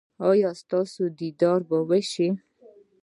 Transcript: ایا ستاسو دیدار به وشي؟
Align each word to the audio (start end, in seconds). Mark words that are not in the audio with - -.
ایا 0.29 0.51
ستاسو 0.61 1.03
دیدار 1.19 1.59
به 1.69 1.77
وشي؟ 1.89 2.27